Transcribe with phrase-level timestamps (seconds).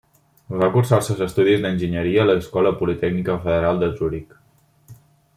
[0.61, 4.33] Va cursar els seus estudis d'enginyeria a l'Escola Politècnica Federal de Zuric.